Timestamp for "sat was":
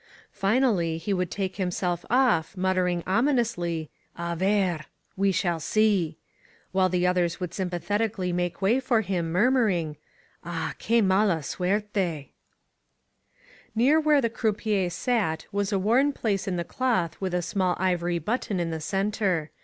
14.89-15.71